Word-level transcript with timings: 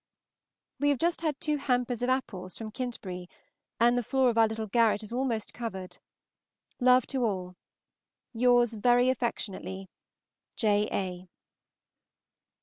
We 0.79 0.89
have 0.89 0.97
just 0.97 1.21
had 1.21 1.39
two 1.39 1.57
hampers 1.57 2.01
of 2.01 2.09
apples 2.09 2.57
from 2.57 2.71
Kintbury, 2.71 3.27
and 3.79 3.95
the 3.95 4.01
floor 4.01 4.31
of 4.31 4.37
our 4.39 4.47
little 4.47 4.65
garret 4.65 5.03
is 5.03 5.13
almost 5.13 5.53
covered. 5.53 5.99
Love 6.79 7.05
to 7.05 7.23
all. 7.23 7.55
Yours 8.33 8.73
very 8.73 9.09
affectionately, 9.11 9.89
J. 10.55 10.87
A. 10.91 11.29